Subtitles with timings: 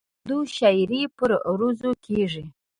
[0.19, 2.45] اردو شاعري پر عروضو کېږي.